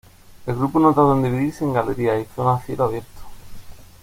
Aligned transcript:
El 0.47 0.55
grupo 0.55 0.79
no 0.79 0.95
tardó 0.95 1.13
en 1.15 1.21
dividirse 1.21 1.63
en 1.63 1.73
galerías 1.73 2.19
y 2.19 2.25
zona 2.33 2.55
a 2.55 2.61
cielo 2.63 2.85
abierto. 2.85 3.21